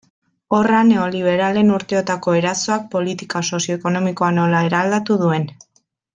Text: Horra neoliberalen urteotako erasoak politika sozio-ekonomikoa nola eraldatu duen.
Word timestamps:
Horra 0.59 0.77
neoliberalen 0.91 1.69
urteotako 1.75 2.33
erasoak 2.39 2.87
politika 2.97 3.43
sozio-ekonomikoa 3.51 4.31
nola 4.41 4.63
eraldatu 4.71 5.21
duen. 5.25 5.47